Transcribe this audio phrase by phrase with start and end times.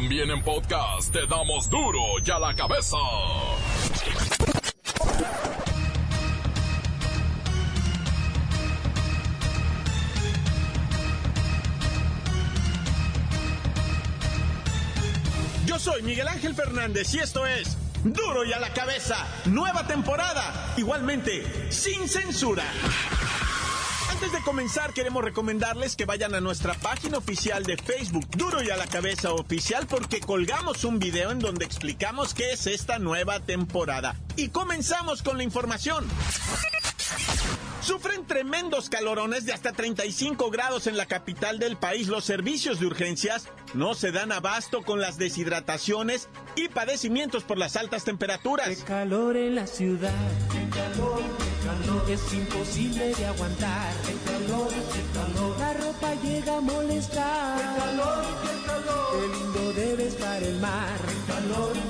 [0.00, 2.96] También en podcast te damos duro y a la cabeza.
[15.66, 20.74] Yo soy Miguel Ángel Fernández y esto es Duro y a la cabeza, nueva temporada,
[20.76, 22.62] igualmente sin censura.
[24.20, 28.68] Antes de comenzar, queremos recomendarles que vayan a nuestra página oficial de Facebook, Duro y
[28.68, 33.38] a la Cabeza Oficial, porque colgamos un video en donde explicamos qué es esta nueva
[33.38, 34.16] temporada.
[34.34, 36.04] Y comenzamos con la información.
[37.88, 42.08] Sufren tremendos calorones de hasta 35 grados en la capital del país.
[42.08, 47.76] Los servicios de urgencias no se dan abasto con las deshidrataciones y padecimientos por las
[47.76, 48.68] altas temperaturas.
[48.68, 50.12] Qué calor en la ciudad,
[50.52, 53.94] qué calor, qué calor, es imposible de aguantar.
[54.04, 57.58] Qué calor, qué calor, la ropa llega a molestar.
[57.58, 60.98] Qué calor, qué calor, qué lindo debe estar el mar.
[61.06, 61.87] Qué calor.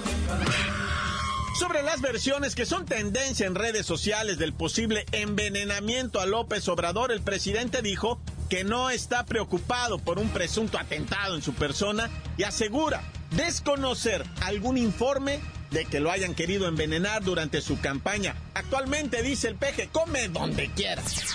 [1.58, 7.10] Sobre las versiones que son tendencia en redes sociales del posible envenenamiento a López Obrador,
[7.10, 12.44] el presidente dijo que no está preocupado por un presunto atentado en su persona y
[12.44, 15.40] asegura desconocer algún informe
[15.72, 18.36] de que lo hayan querido envenenar durante su campaña.
[18.54, 21.34] Actualmente dice el peje, come donde quieras.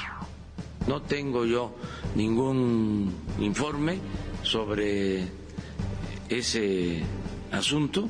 [0.87, 1.75] No tengo yo
[2.15, 3.99] ningún informe
[4.41, 5.27] sobre
[6.29, 7.03] ese
[7.51, 8.09] asunto.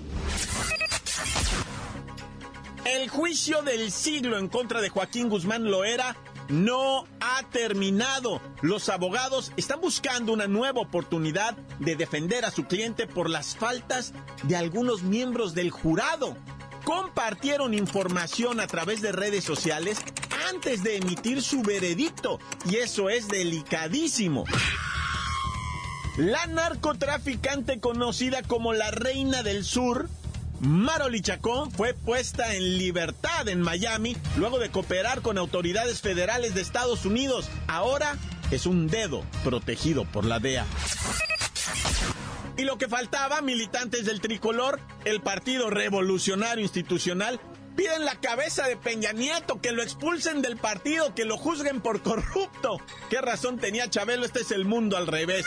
[3.04, 6.16] El juicio del siglo en contra de Joaquín Guzmán Loera
[6.48, 8.40] no ha terminado.
[8.62, 14.14] Los abogados están buscando una nueva oportunidad de defender a su cliente por las faltas
[14.44, 16.38] de algunos miembros del jurado.
[16.86, 19.98] Compartieron información a través de redes sociales
[20.50, 24.46] antes de emitir su veredicto y eso es delicadísimo.
[26.16, 30.08] La narcotraficante conocida como la Reina del Sur
[30.64, 36.62] Maroli Chacón fue puesta en libertad en Miami luego de cooperar con autoridades federales de
[36.62, 37.50] Estados Unidos.
[37.68, 38.16] Ahora
[38.50, 40.66] es un dedo protegido por la DEA.
[42.56, 47.42] Y lo que faltaba, militantes del tricolor, el Partido Revolucionario Institucional,
[47.76, 52.02] piden la cabeza de Peña Nieto, que lo expulsen del partido, que lo juzguen por
[52.02, 52.78] corrupto.
[53.10, 54.26] ¿Qué razón tenía Chabelo?
[54.26, 55.46] Este es el mundo al revés.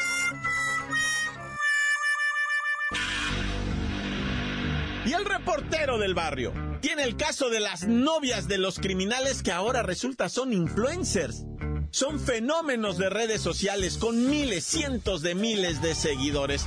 [5.57, 6.53] Reportero del barrio
[6.83, 11.47] tiene el caso de las novias de los criminales que ahora resulta son influencers.
[11.91, 16.67] Son fenómenos de redes sociales con miles, cientos de miles de seguidores.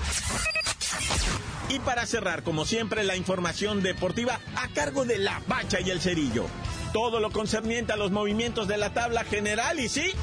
[1.69, 6.01] Y para cerrar, como siempre, la información deportiva a cargo de la Bacha y el
[6.01, 6.47] Cerillo.
[6.91, 10.13] Todo lo concerniente a los movimientos de la tabla general y sí.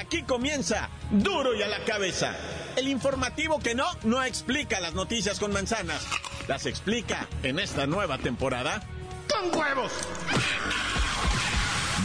[0.00, 2.34] Aquí comienza Duro y a la cabeza.
[2.76, 6.06] El informativo que no, no explica las noticias con manzanas.
[6.46, 8.82] Las explica en esta nueva temporada
[9.30, 9.92] con huevos.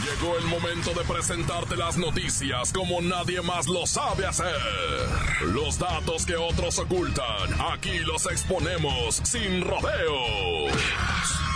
[0.02, 4.56] Llegó el momento de presentarte las noticias como nadie más lo sabe hacer.
[5.52, 10.72] Los datos que otros ocultan, aquí los exponemos sin rodeos.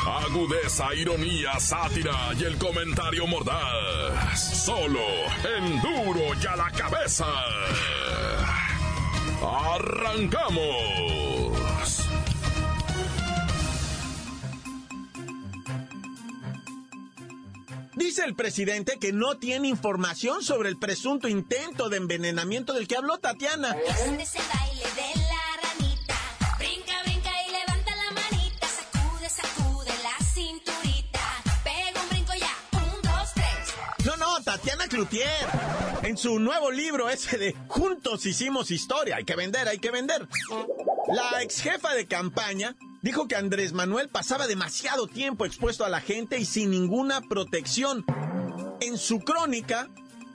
[0.06, 4.64] Agudeza, ironía, sátira y el comentario mordaz.
[4.64, 5.00] Solo
[5.56, 7.26] en duro y a la cabeza.
[9.42, 11.26] ¡Arrancamos!
[17.94, 22.96] Dice el presidente que no tiene información sobre el presunto intento de envenenamiento del que
[22.96, 23.74] habló Tatiana.
[34.66, 35.46] Tatiana Cloutier.
[36.02, 39.14] En su nuevo libro ese de Juntos hicimos historia.
[39.14, 40.26] Hay que vender, hay que vender.
[41.06, 46.00] La ex jefa de campaña dijo que Andrés Manuel pasaba demasiado tiempo expuesto a la
[46.00, 48.04] gente y sin ninguna protección.
[48.80, 49.88] En su crónica,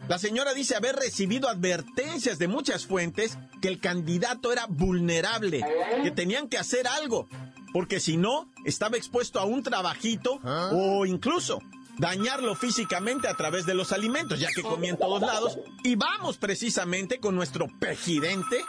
[0.07, 5.61] la señora dice haber recibido advertencias de muchas fuentes que el candidato era vulnerable,
[6.03, 7.27] que tenían que hacer algo,
[7.73, 10.39] porque si no, estaba expuesto a un trabajito
[10.71, 11.61] o incluso
[11.97, 15.57] dañarlo físicamente a través de los alimentos, ya que comía en todos lados.
[15.83, 18.63] Y vamos precisamente con nuestro pejidente,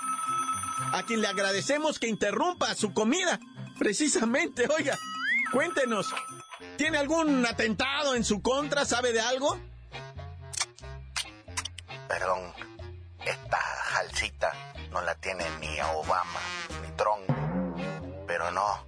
[0.93, 3.41] a quien le agradecemos que interrumpa su comida.
[3.79, 4.99] Precisamente, oiga,
[5.53, 6.15] cuéntenos,
[6.77, 8.85] ¿tiene algún atentado en su contra?
[8.85, 9.59] ¿Sabe de algo?
[12.09, 12.53] Perdón,
[13.25, 14.53] esta jalcita
[14.91, 16.41] no la tiene ni Obama
[16.83, 18.27] ni Trump.
[18.27, 18.87] Pero no,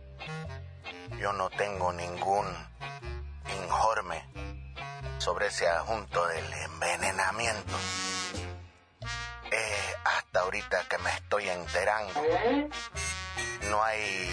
[1.18, 2.46] yo no tengo ningún
[3.62, 4.24] informe
[5.18, 7.76] sobre ese asunto del envenenamiento.
[9.50, 12.22] Eh, hasta ahorita que me estoy enterando.
[13.70, 14.30] No hay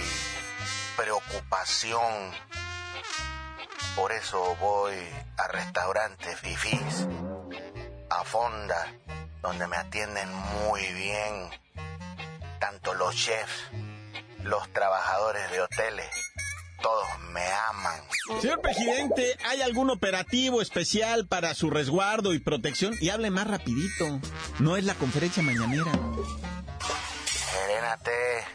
[0.97, 2.31] preocupación.
[3.95, 4.95] Por eso voy
[5.37, 7.07] a restaurantes fifís,
[8.09, 8.93] a fonda,
[9.41, 11.49] donde me atienden muy bien.
[12.59, 13.69] Tanto los chefs,
[14.43, 16.09] los trabajadores de hoteles,
[16.81, 18.01] todos me aman.
[18.41, 22.95] Señor presidente, ¿hay algún operativo especial para su resguardo y protección?
[22.99, 24.19] Y hable más rapidito.
[24.59, 25.91] No es la conferencia mañanera.
[27.25, 28.45] Serénate.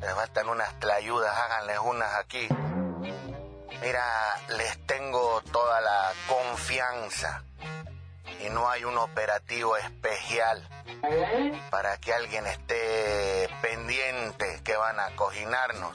[0.00, 2.46] Les faltan unas tlayudas, háganles unas aquí.
[3.82, 7.42] Mira, les tengo toda la confianza.
[8.44, 10.68] Y no hay un operativo especial
[11.70, 15.92] para que alguien esté pendiente que van a cocinarnos.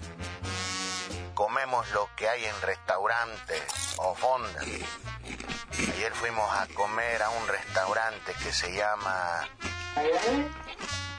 [1.33, 4.63] Comemos lo que hay en restaurantes o fondas.
[4.63, 9.47] Ayer fuimos a comer a un restaurante que se llama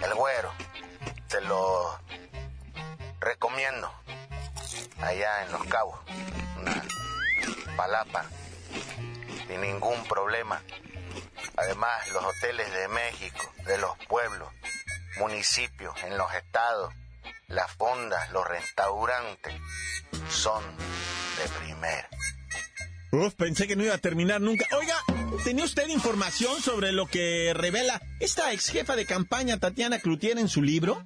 [0.00, 0.52] El Güero.
[1.28, 1.98] Te lo
[3.20, 3.92] recomiendo.
[5.00, 5.98] Allá en Los Cabos.
[6.58, 6.82] Una
[7.76, 8.24] palapa.
[9.48, 10.62] Sin ningún problema.
[11.56, 14.48] Además, los hoteles de México, de los pueblos,
[15.18, 16.92] municipios, en los estados,
[17.54, 19.54] las fondas, los restaurantes,
[20.28, 22.08] son de primera.
[23.12, 24.66] Uf, pensé que no iba a terminar nunca.
[24.76, 24.96] Oiga,
[25.44, 30.48] ¿tenía usted información sobre lo que revela esta ex jefa de campaña Tatiana Cloutier en
[30.48, 31.04] su libro?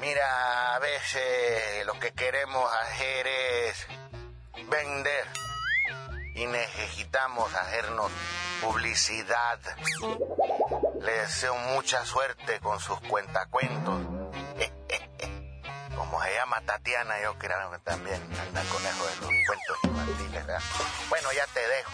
[0.00, 3.86] Mira, a veces lo que queremos hacer es
[4.68, 5.26] vender
[6.34, 8.12] y necesitamos hacernos
[8.62, 9.58] publicidad.
[11.00, 14.15] Le deseo mucha suerte con sus cuentacuentos.
[16.06, 20.46] Como se llama Tatiana, yo creo que también anda con eso de los cuentos infantiles,
[20.46, 20.62] ¿verdad?
[21.08, 21.92] Bueno, ya te dejo.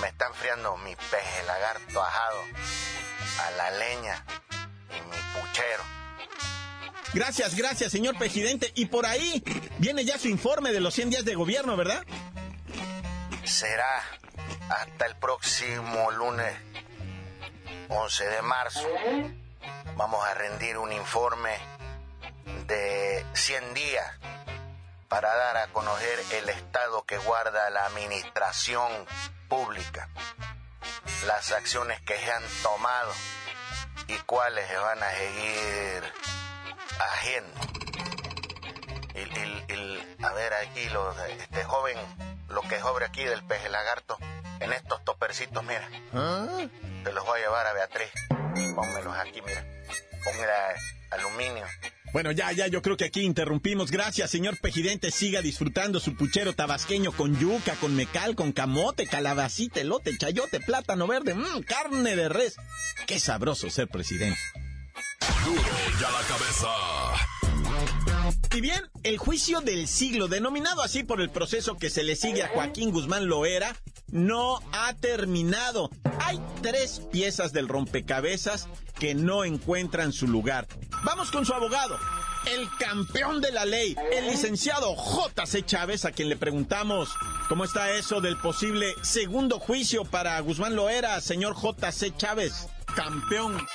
[0.00, 2.40] Me está enfriando mi peje lagarto ajado
[3.40, 4.24] a la leña
[4.90, 5.82] y mi puchero.
[7.12, 8.72] Gracias, gracias, señor presidente.
[8.74, 9.42] Y por ahí
[9.78, 12.04] viene ya su informe de los 100 días de gobierno, ¿verdad?
[13.44, 14.02] Será
[14.68, 16.52] hasta el próximo lunes
[17.88, 18.88] 11 de marzo.
[19.96, 21.75] Vamos a rendir un informe
[22.46, 24.06] de 100 días
[25.08, 28.90] para dar a conocer el estado que guarda la administración
[29.48, 30.08] pública,
[31.26, 33.12] las acciones que se han tomado
[34.08, 36.12] y cuáles se van a seguir
[36.98, 37.60] haciendo.
[39.14, 41.96] El, el- el- a ver aquí, los, este joven,
[42.48, 44.18] lo que sobre aquí del peje lagarto,
[44.60, 45.88] en estos topercitos, mira,
[47.04, 48.10] te los voy a llevar a Beatriz.
[48.74, 49.64] Pónmelos aquí, mira.
[50.24, 50.74] Póngala
[51.12, 51.66] aluminio.
[52.16, 53.90] Bueno, ya, ya, yo creo que aquí interrumpimos.
[53.90, 55.10] Gracias, señor presidente.
[55.10, 61.06] Siga disfrutando su puchero tabasqueño con yuca, con mecal, con camote, calabacita, elote, chayote, plátano
[61.06, 62.56] verde, mmm, carne de res.
[63.06, 64.40] Qué sabroso ser presidente.
[66.00, 67.45] La cabeza.
[68.54, 72.42] Y bien, el juicio del siglo, denominado así por el proceso que se le sigue
[72.42, 73.76] a Joaquín Guzmán Loera,
[74.10, 75.90] no ha terminado.
[76.20, 80.66] Hay tres piezas del rompecabezas que no encuentran su lugar.
[81.04, 81.98] Vamos con su abogado,
[82.46, 85.64] el campeón de la ley, el licenciado J.C.
[85.64, 87.10] Chávez, a quien le preguntamos
[87.48, 92.14] cómo está eso del posible segundo juicio para Guzmán Loera, señor J.C.
[92.16, 93.66] Chávez, campeón.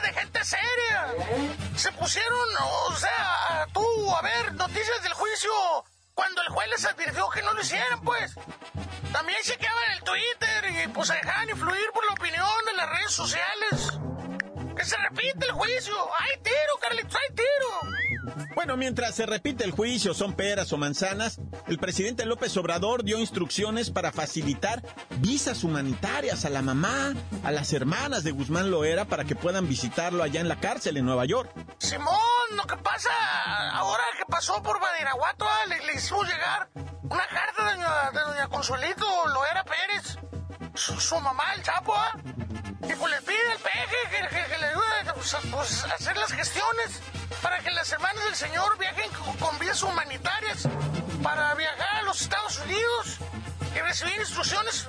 [0.00, 1.14] De gente seria.
[1.76, 2.48] Se pusieron,
[2.88, 5.50] o sea, tú a ver noticias del juicio
[6.14, 8.34] cuando el juez les advirtió que no lo hicieran, pues.
[9.12, 12.72] También se quedaban en el Twitter y pues se dejaban influir por la opinión de
[12.74, 13.92] las redes sociales.
[14.76, 15.94] Que se repite el juicio.
[16.18, 17.16] ¡Hay tiro, Carlitos!
[17.16, 17.95] ¡Hay tiro!
[18.56, 23.18] Bueno, mientras se repite el juicio, son peras o manzanas, el presidente López Obrador dio
[23.18, 24.82] instrucciones para facilitar
[25.18, 27.12] visas humanitarias a la mamá,
[27.44, 31.04] a las hermanas de Guzmán Loera para que puedan visitarlo allá en la cárcel en
[31.04, 31.52] Nueva York.
[31.76, 32.16] Simón,
[32.52, 33.10] lo que pasa,
[33.74, 36.70] ahora que pasó por Badiraguato, ah, le, le hicimos llegar
[37.02, 40.18] una carta de doña, de Consuelito Loera Pérez,
[40.72, 42.16] su, mamá, el Chapo, ah,
[42.88, 44.55] y pues le pide al peje que,
[45.30, 47.00] pues, pues, hacer las gestiones
[47.42, 50.68] para que las hermanas del señor viajen con, visas humanitarias
[51.22, 53.16] para viajar a los Estados Unidos
[53.74, 54.86] y recibir instrucciones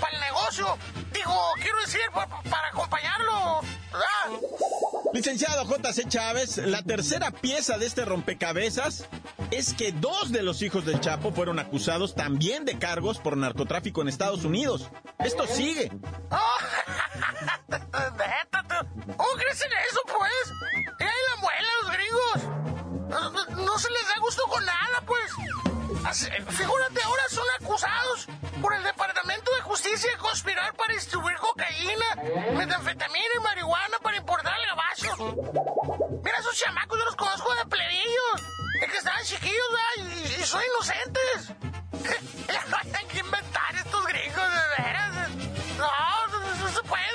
[0.00, 0.76] para el negocio.
[1.12, 3.60] Digo, quiero decir, pa- pa- para acompañarlo,
[3.92, 4.40] ¿verdad?
[5.14, 6.04] Licenciado J.C.
[6.08, 9.06] Chávez, la tercera pieza de este rompecabezas
[9.50, 14.02] es que dos de los hijos del Chapo fueron acusados también de cargos por narcotráfico
[14.02, 14.88] en Estados Unidos.
[15.18, 15.90] Esto sigue.
[16.30, 16.38] Oh,
[26.12, 28.26] Figúrate, ahora son acusados
[28.60, 32.16] por el Departamento de Justicia de conspirar para distribuir cocaína,
[32.56, 35.34] metanfetamina y marihuana para importar al gabacho.
[36.24, 38.42] Mira, esos chamacos yo los conozco de plebillos,
[38.80, 39.56] de que estaban chiquillos.
[39.98, 41.52] Y, son inocentes.
[42.98, 45.30] Hay que inventar estos gringos, de veras.
[45.78, 46.26] No,
[46.58, 47.10] no se puede.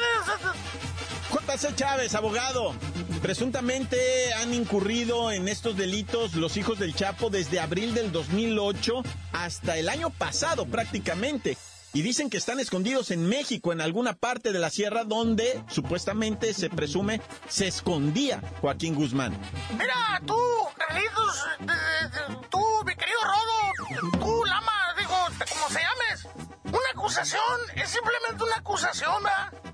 [1.56, 2.76] Chávez, abogado.
[3.22, 9.78] Presuntamente han incurrido en estos delitos los hijos del Chapo desde abril del 2008 hasta
[9.78, 11.58] el año pasado prácticamente.
[11.94, 16.54] Y dicen que están escondidos en México, en alguna parte de la sierra donde supuestamente
[16.54, 19.40] se presume se escondía Joaquín Guzmán.
[19.78, 20.38] Mira, tú,
[20.78, 25.16] Carlitos, eh, eh, tú, mi querido Rodo, tú, Lama, digo,
[25.54, 26.28] como se llames,
[26.66, 29.65] una acusación es simplemente una acusación, ¿verdad?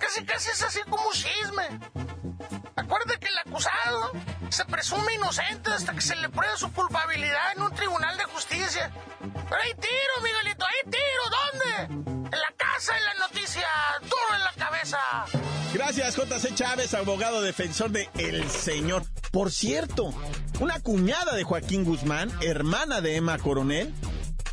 [0.00, 1.78] Casi, casi es así como un chisme.
[2.74, 4.12] Acuérdate que el acusado
[4.48, 8.90] se presume inocente hasta que se le pruebe su culpabilidad en un tribunal de justicia.
[9.20, 12.34] Pero hay tiro, Miguelito, hay tiro, ¿dónde?
[12.34, 13.66] En la casa, en la noticia,
[14.02, 14.98] duro en la cabeza.
[15.74, 19.04] Gracias, JC Chávez, abogado defensor de El Señor.
[19.30, 20.14] Por cierto,
[20.58, 23.94] una cuñada de Joaquín Guzmán, hermana de Emma Coronel,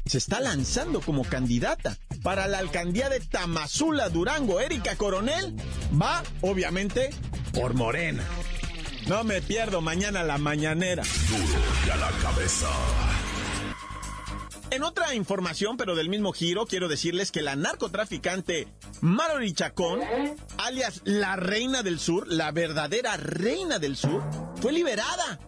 [0.06, 4.60] se está lanzando como candidata para la alcaldía de Tamazula, Durango.
[4.60, 5.55] Erika Coronel
[5.93, 7.12] va, obviamente,
[7.53, 8.22] por Morena.
[9.07, 11.03] No me pierdo mañana la mañanera.
[11.29, 12.67] Duro y a la cabeza.
[14.72, 18.67] En otra información, pero del mismo giro, quiero decirles que la narcotraficante
[19.00, 20.01] Mallory Chacón,
[20.57, 24.22] alias la Reina del Sur, la verdadera Reina del Sur,
[24.62, 25.39] fue liberada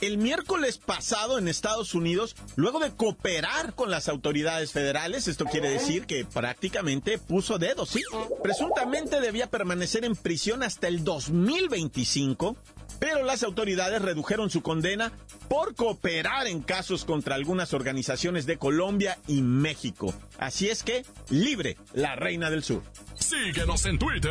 [0.00, 5.70] el miércoles pasado en Estados Unidos, luego de cooperar con las autoridades federales, esto quiere
[5.70, 8.02] decir que prácticamente puso dedos, ¿sí?
[8.42, 12.56] Presuntamente debía permanecer en prisión hasta el 2025,
[12.98, 15.12] pero las autoridades redujeron su condena
[15.48, 20.14] por cooperar en casos contra algunas organizaciones de Colombia y México.
[20.38, 22.82] Así es que, libre la Reina del Sur.
[23.14, 24.30] Síguenos en Twitter.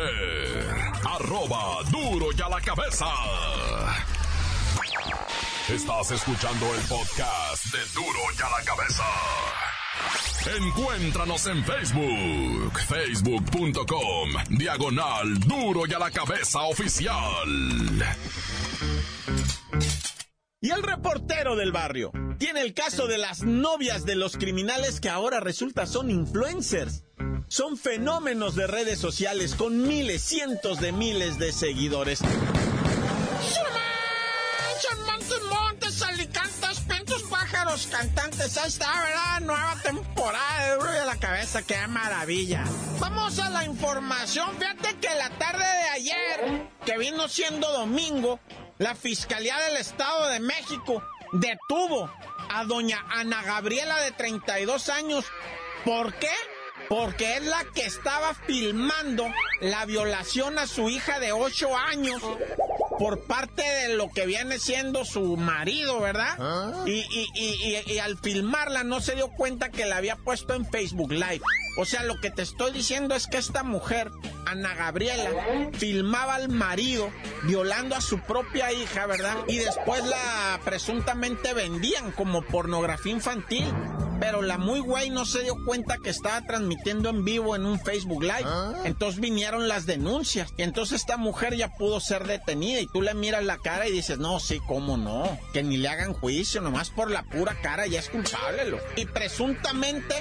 [1.04, 3.06] Arroba duro y a la cabeza.
[5.68, 9.02] Estás escuchando el podcast de Duro y a la cabeza.
[10.58, 14.28] Encuéntranos en Facebook, facebook.com,
[14.58, 17.48] diagonal duro y a la cabeza oficial.
[20.60, 25.08] Y el reportero del barrio tiene el caso de las novias de los criminales que
[25.08, 27.04] ahora resulta son influencers.
[27.48, 32.20] Son fenómenos de redes sociales con miles, cientos de miles de seguidores.
[37.86, 38.56] Cantantes.
[38.58, 39.40] Ahí está, ¿verdad?
[39.40, 41.62] Nueva temporada de Duro y a la cabeza.
[41.62, 42.64] ¡Qué maravilla!
[42.98, 44.56] Vamos a la información.
[44.58, 48.40] Fíjate que la tarde de ayer, que vino siendo domingo,
[48.78, 52.10] la Fiscalía del Estado de México detuvo
[52.50, 55.24] a doña Ana Gabriela de 32 años.
[55.84, 56.32] ¿Por qué?
[56.88, 59.26] Porque es la que estaba filmando
[59.60, 62.22] la violación a su hija de 8 años
[62.98, 66.36] por parte de lo que viene siendo su marido, ¿verdad?
[66.86, 70.54] Y, y- y- y- y al filmarla no se dio cuenta que la había puesto
[70.54, 71.40] en Facebook Live.
[71.78, 74.10] O sea, lo que te estoy diciendo es que esta mujer,
[74.46, 75.28] Ana Gabriela,
[75.72, 77.10] filmaba al marido
[77.42, 79.36] violando a su propia hija, ¿verdad?
[79.48, 83.66] Y después la presuntamente vendían como pornografía infantil.
[84.20, 87.80] Pero la muy güey no se dio cuenta que estaba transmitiendo en vivo en un
[87.80, 88.44] Facebook Live.
[88.84, 90.54] Entonces vinieron las denuncias.
[90.56, 92.80] Y entonces esta mujer ya pudo ser detenida.
[92.84, 95.38] Y tú le miras la cara y dices, no, sí, cómo no.
[95.54, 98.78] Que ni le hagan juicio, nomás por la pura cara ya es culpable.
[98.96, 100.14] Y presuntamente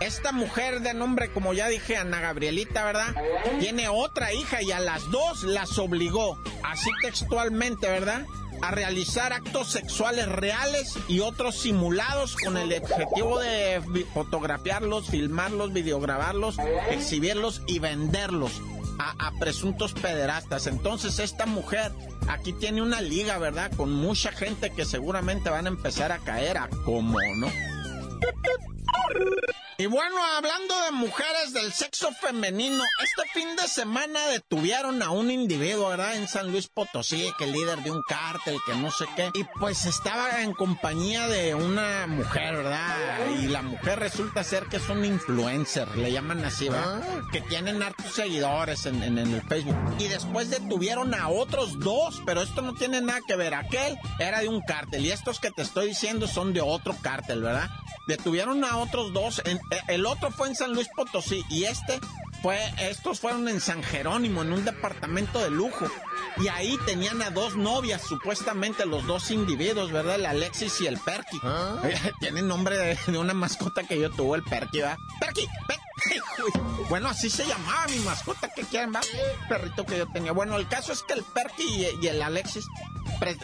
[0.00, 3.14] esta mujer de nombre, como ya dije, Ana Gabrielita, ¿verdad?
[3.58, 8.26] Tiene otra hija y a las dos las obligó, así textualmente, ¿verdad?
[8.60, 13.80] A realizar actos sexuales reales y otros simulados con el objetivo de
[14.12, 16.56] fotografiarlos, filmarlos, videograbarlos,
[16.90, 18.60] exhibirlos y venderlos
[18.98, 20.66] a, a presuntos pederastas.
[20.66, 21.92] Entonces esta mujer
[22.28, 23.72] aquí tiene una liga, ¿verdad?
[23.76, 27.48] Con mucha gente que seguramente van a empezar a caer a como, ¿no?
[29.76, 35.32] Y bueno, hablando de mujeres del sexo femenino, este fin de semana detuvieron a un
[35.32, 36.14] individuo, ¿verdad?
[36.14, 39.30] En San Luis Potosí, que es líder de un cártel, que no sé qué.
[39.34, 42.96] Y pues estaba en compañía de una mujer, ¿verdad?
[43.42, 47.02] Y la mujer resulta ser que es un influencer, le llaman así, ¿verdad?
[47.32, 49.76] Que tienen hartos seguidores en, en- en el Facebook.
[49.98, 53.54] Y después detuvieron a otros dos, pero esto no tiene nada que ver.
[53.54, 57.42] Aquel era de un cártel y estos que te estoy diciendo son de otro cártel,
[57.42, 57.68] ¿verdad?
[58.06, 59.40] Detuvieron a otros dos.
[59.44, 61.98] en- el otro fue en San Luis Potosí y este
[62.42, 65.86] fue, estos fueron en San Jerónimo, en un departamento de lujo.
[66.36, 70.16] Y ahí tenían a dos novias, supuestamente los dos individuos, ¿verdad?
[70.16, 71.38] El Alexis y el Perky.
[72.20, 74.98] Tienen nombre de, de una mascota que yo tuve, el Perky, ¿verdad?
[75.20, 75.46] Perky.
[76.44, 76.50] Uy,
[76.90, 79.00] Bueno, así se llamaba mi mascota, que quieren, va?
[79.48, 80.32] Perrito que yo tenía.
[80.32, 82.66] Bueno, el caso es que el Perky y, y el Alexis,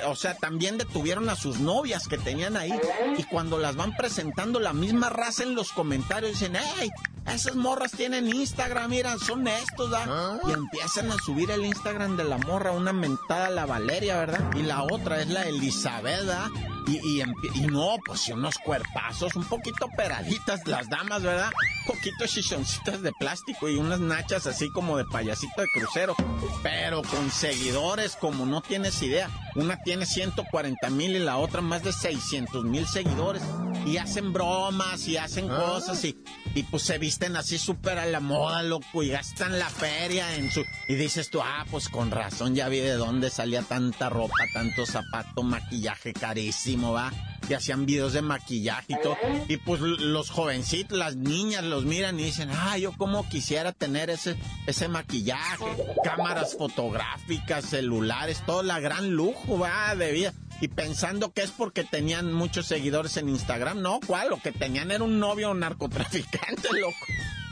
[0.06, 2.72] o sea, también detuvieron a sus novias que tenían ahí.
[3.16, 6.90] Y cuando las van presentando, la misma raza en los comentarios dicen, ¡Ey!
[7.26, 10.40] Esas morras tienen Instagram, mira, son estos, ¿verdad?
[10.48, 14.52] Y empiezan a subir el Instagram de la morra, una mentada a la Valeria, ¿verdad?
[14.56, 16.48] Y la otra es la Elizabeth, ¿verdad?
[16.90, 21.50] Y, y, empie- y no, pues unos cuerpazos, un poquito operaditas las damas, ¿verdad?
[21.86, 26.16] Un poquito chichoncitas de plástico y unas nachas así como de payasito de crucero.
[26.62, 29.30] Pero con seguidores como no tienes idea.
[29.54, 33.42] Una tiene 140 mil y la otra más de 600 mil seguidores.
[33.86, 36.18] Y hacen bromas y hacen cosas y,
[36.54, 40.50] y pues se visten así súper a la moda, loco, y gastan la feria en
[40.50, 40.64] su...
[40.88, 44.86] Y dices tú, ah, pues con razón ya vi de dónde salía tanta ropa, tanto
[44.86, 47.12] zapato, maquillaje carísimo, va.
[47.48, 49.16] Y hacían videos de maquillaje y todo.
[49.48, 54.10] Y pues los jovencitos, las niñas los miran y dicen, ah, yo como quisiera tener
[54.10, 55.64] ese, ese maquillaje,
[56.04, 60.32] cámaras fotográficas, celulares, todo la gran lujo, va, de vida.
[60.60, 64.28] Y pensando que es porque tenían muchos seguidores en Instagram, no, ¿cuál?
[64.30, 67.06] Lo que tenían era un novio narcotraficante, loco.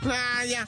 [0.05, 0.67] Ah, ya.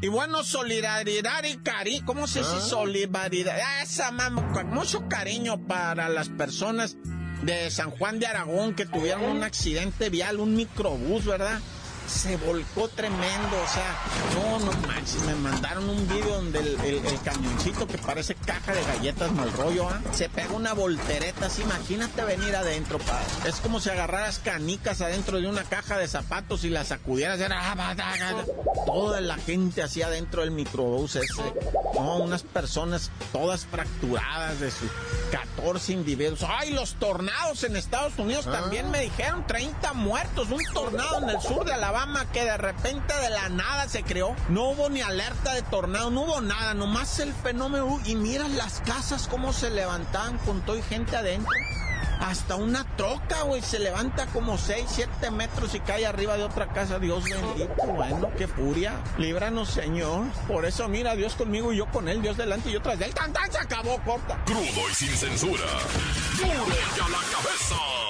[0.00, 2.04] Y bueno, solidaridad y cariño.
[2.04, 3.56] ¿Cómo se dice solidaridad?
[3.64, 6.96] Ah, Esa mamá, con mucho cariño para las personas
[7.42, 11.60] de San Juan de Aragón que tuvieron un accidente vial, un microbús, ¿verdad?
[12.06, 13.96] Se volcó tremendo, o sea,
[14.34, 19.32] no, no manches, me mandaron un video donde el, camioncito que parece caja de galletas
[19.32, 20.00] mal rollo, ¿ah?
[20.12, 23.26] Se pega una voltereta así, imagínate venir adentro, padre.
[23.46, 27.72] Es como si agarraras canicas adentro de una caja de zapatos y las sacudieras, era,
[27.72, 28.44] ah,
[28.86, 31.42] toda la gente así adentro del microbús ese.
[32.02, 34.90] No, unas personas todas fracturadas de sus
[35.30, 36.44] 14 individuos.
[36.48, 39.46] ¡Ay, los tornados en Estados Unidos también me dijeron!
[39.46, 43.88] 30 muertos, un tornado en el sur de Alabama que de repente de la nada
[43.88, 44.34] se creó.
[44.48, 48.00] No hubo ni alerta de tornado, no hubo nada, nomás el fenómeno.
[48.04, 51.52] Y mira las casas cómo se levantaban con todo y gente adentro.
[52.22, 56.68] Hasta una troca, güey, se levanta como 6, 7 metros y cae arriba de otra
[56.68, 56.98] casa.
[56.98, 58.94] Dios bendito, bueno, qué furia.
[59.18, 60.26] Líbranos, Señor.
[60.46, 63.12] Por eso, mira, Dios conmigo y yo con él, Dios delante y yo tras él.
[63.12, 63.32] ¡Tan!
[63.50, 64.42] Se acabó, corta.
[64.44, 65.64] Crudo y sin censura.
[66.38, 68.01] ¡Duro y a la cabeza!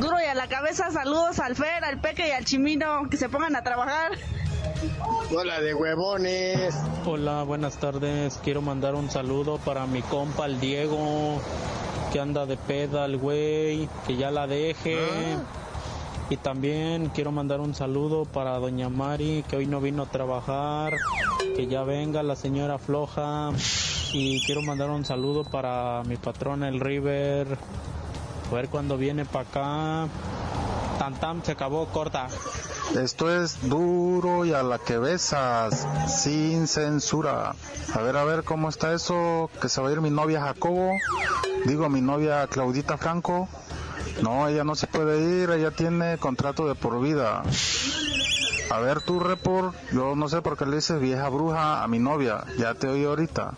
[0.00, 3.28] Duro y a la cabeza, saludos al Fer, al Peque y al Chimino, que se
[3.28, 4.12] pongan a trabajar.
[5.34, 6.74] Hola de huevones.
[7.06, 8.40] Hola, buenas tardes.
[8.42, 11.40] Quiero mandar un saludo para mi compa el Diego,
[12.12, 14.98] que anda de peda el güey, que ya la deje.
[16.30, 20.96] Y también quiero mandar un saludo para doña Mari, que hoy no vino a trabajar,
[21.56, 23.50] que ya venga la señora floja.
[24.12, 27.46] Y quiero mandar un saludo para mi patrón el River,
[28.50, 30.08] a ver cuándo viene para acá.
[30.98, 32.28] Tan tan, se acabó, corta.
[32.94, 37.54] Esto es duro y a la que besas, sin censura.
[37.94, 39.50] A ver, a ver, ¿cómo está eso?
[39.60, 40.90] Que se va a ir mi novia Jacobo.
[41.64, 43.48] Digo, mi novia Claudita Franco.
[44.22, 47.42] No, ella no se puede ir, ella tiene contrato de por vida.
[48.72, 51.98] A ver, tú, report, yo no sé por qué le dices vieja bruja a mi
[51.98, 52.44] novia.
[52.56, 53.52] Ya te oí ahorita.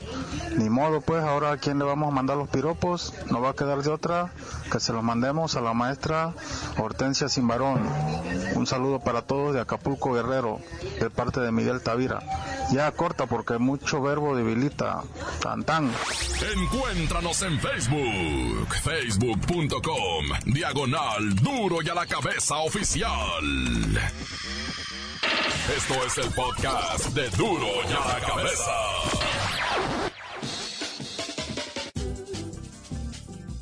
[0.56, 3.14] Ni modo, pues, ahora a quién le vamos a mandar los piropos.
[3.30, 4.32] No va a quedar de otra
[4.72, 6.34] que se los mandemos a la maestra
[6.78, 7.88] Hortensia Simbarón.
[8.56, 10.58] Un saludo para todos de Acapulco Guerrero,
[10.98, 12.18] de parte de Miguel Tavira.
[12.72, 15.04] Ya corta porque mucho verbo debilita.
[15.40, 15.92] Tan tan.
[16.56, 23.12] Encuéntranos en Facebook, facebook.com, diagonal duro y a la cabeza oficial.
[25.72, 28.72] Esto es el podcast de duro y a la cabeza.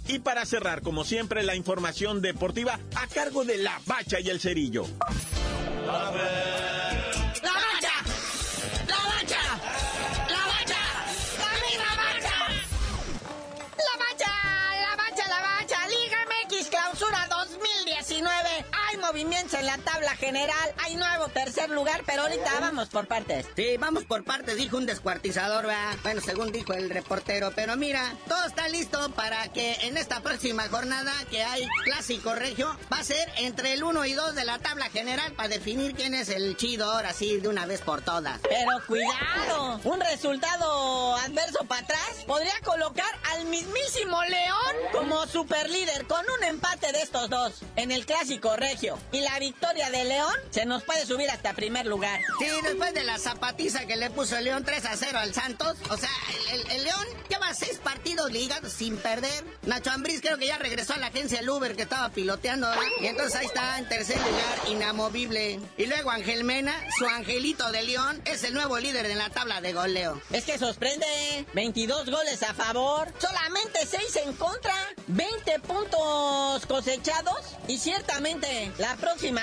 [0.08, 4.40] Y para cerrar, como siempre, la información deportiva a cargo de la bacha y el
[4.40, 4.84] cerillo.
[5.86, 6.10] ¡La
[19.12, 20.74] movimientos en la tabla general.
[20.82, 23.46] Hay nuevo tercer lugar, pero ahorita vamos por partes.
[23.54, 25.96] Sí, vamos por partes, dijo un descuartizador, ¿verdad?
[26.02, 27.52] Bueno, según dijo el reportero.
[27.54, 32.74] Pero mira, todo está listo para que en esta próxima jornada que hay clásico regio,
[32.90, 36.14] va a ser entre el 1 y 2 de la tabla general para definir quién
[36.14, 38.40] es el chido ahora sí, de una vez por todas.
[38.48, 46.24] Pero cuidado, un resultado adverso para atrás podría colocar al mismísimo León como superlíder con
[46.38, 48.98] un empate de estos dos en el clásico regio.
[49.10, 52.20] Y la victoria de León se nos puede subir hasta primer lugar.
[52.38, 55.76] Sí, después de la zapatiza que le puso el León 3 a 0 al Santos,
[55.90, 56.10] o sea,
[56.52, 59.44] el, el- el León lleva seis partidos ligados sin perder.
[59.62, 62.82] Nacho Ambriz creo que ya regresó a la agencia del Uber que estaba piloteando, ¿verdad?
[63.00, 65.60] Y entonces ahí está en tercer lugar, inamovible.
[65.76, 69.60] Y luego Ángel Mena, su angelito de León, es el nuevo líder en la tabla
[69.60, 70.20] de goleo.
[70.30, 74.74] Es que sorprende, 22 goles a favor, solamente 6 en contra,
[75.08, 77.38] 20 puntos cosechados
[77.68, 79.42] y ciertamente la próxima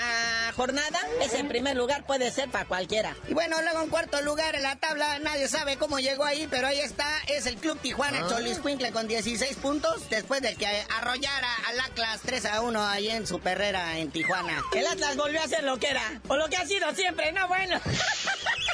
[0.54, 3.16] jornada ese primer lugar puede ser para cualquiera.
[3.28, 6.66] Y bueno, luego en cuarto lugar en la tabla, nadie sabe cómo llegó ahí, pero
[6.66, 11.80] ahí está, es el Club Tijuana Choliscuincle con 16 puntos, después de que arrollara al
[11.80, 14.62] Atlas 3 a 1 ahí en su perrera en Tijuana.
[14.74, 17.48] El Atlas volvió a ser lo que era, o lo que ha sido siempre, no
[17.48, 17.80] bueno.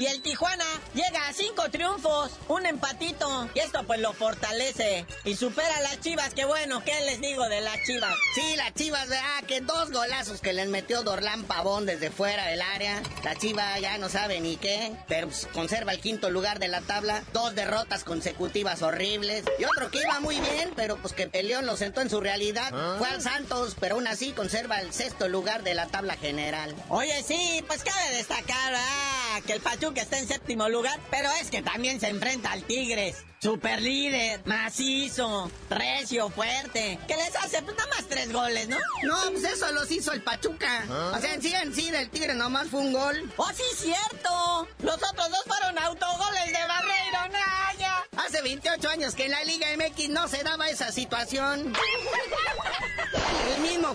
[0.00, 3.50] Y el Tijuana llega a cinco triunfos, un empatito.
[3.54, 5.04] Y esto pues lo fortalece.
[5.24, 8.14] Y supera a las chivas, que bueno, ¿qué les digo de las chivas?
[8.34, 12.62] Sí, las chivas, ah, que dos golazos que les metió Dorlán Pavón desde fuera del
[12.62, 13.02] área.
[13.24, 16.80] La chiva ya no sabe ni qué, pero pues, conserva el quinto lugar de la
[16.80, 17.22] tabla.
[17.34, 19.44] Dos derrotas consecutivas horribles.
[19.58, 22.22] Y otro que iba muy bien, pero pues que el León lo sentó en su
[22.22, 22.72] realidad.
[22.96, 26.74] Fue al Santos, pero aún así conserva el sexto lugar de la tabla general.
[26.88, 31.50] Oye, sí, pues cabe destacar ah, que el Pachuca está en séptimo lugar, pero es
[31.50, 33.24] que también se enfrenta al Tigres.
[33.42, 36.98] Super líder, macizo, recio, fuerte.
[37.08, 38.76] Que les hace pues, nada más tres goles, ¿no?
[39.02, 40.84] No, pues eso los hizo el Pachuca.
[41.14, 43.32] O sea, en sí, en sí, del Tigre nomás fue un gol.
[43.38, 44.68] ¡Oh, sí, cierto!
[44.82, 48.06] Los otros dos fueron autogoles de Barreiro, Naya.
[48.18, 51.72] Hace 28 años que en la Liga MX no se daba esa situación.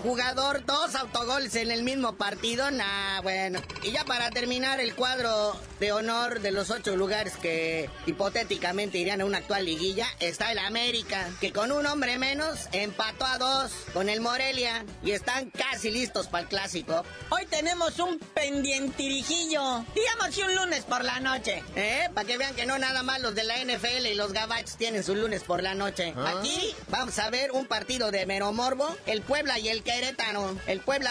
[0.06, 3.60] Jugador, dos autogoles en el mismo partido, nah, bueno.
[3.82, 9.20] Y ya para terminar el cuadro de honor de los ocho lugares que hipotéticamente irían
[9.20, 13.72] a una actual liguilla, está el América, que con un hombre menos empató a dos
[13.92, 17.04] con el Morelia y están casi listos para el clásico.
[17.30, 19.84] Hoy tenemos un pendientirijillo.
[19.92, 21.64] Digamos que un lunes por la noche.
[21.74, 22.08] ¿Eh?
[22.14, 25.02] Para que vean que no nada más los de la NFL y los gabachos tienen
[25.02, 26.14] su lunes por la noche.
[26.38, 30.54] Aquí vamos a ver un partido de Meromorbo, el Puebla y el Querétaro.
[30.66, 31.10] El Puebla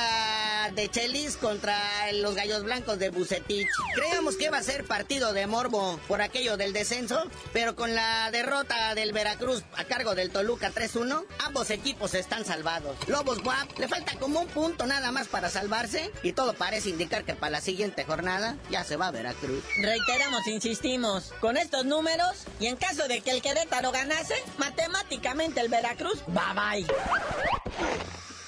[0.75, 1.75] de Chelis contra
[2.13, 3.67] los Gallos Blancos de Bucetich.
[3.95, 8.29] Creíamos que iba a ser partido de Morbo por aquello del descenso, pero con la
[8.29, 12.95] derrota del Veracruz a cargo del Toluca 3-1, ambos equipos están salvados.
[13.07, 17.23] Lobos Guap le falta como un punto nada más para salvarse y todo parece indicar
[17.23, 19.63] que para la siguiente jornada ya se va Veracruz.
[19.81, 25.69] Reiteramos, insistimos, con estos números y en caso de que el Querétaro ganase, matemáticamente el
[25.69, 26.85] Veracruz, bye bye.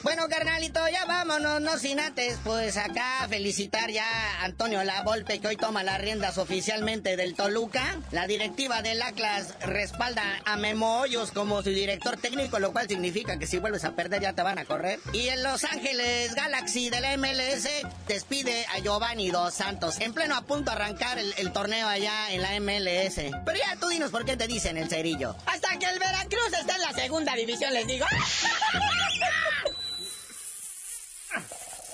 [0.08, 5.50] Bueno, carnalito, ya vámonos, no sin antes, pues acá felicitar ya a Antonio Lavolpe, que
[5.50, 7.98] hoy toma las riendas oficialmente del Toluca.
[8.12, 13.38] La directiva del Atlas respalda a Memo Hoyos como su director técnico, lo cual significa
[13.38, 15.02] que si vuelves a perder ya te van a correr.
[15.12, 17.68] Y en Los Ángeles Galaxy de la MLS
[18.08, 22.32] despide a Giovanni Dos Santos, en pleno a punto de arrancar el, el torneo allá
[22.32, 23.16] en la MLS.
[23.46, 25.36] Pero ya tú dinos por qué te dicen el cerillo.
[25.48, 28.06] Hasta que el Veracruz esté en la segunda división, les digo.
[28.72, 28.88] ¡La bacha!
[28.88, 29.18] ¡La bacha!
[29.20, 29.88] ¡La bacha!
[29.90, 31.87] ¡Dame la bacha!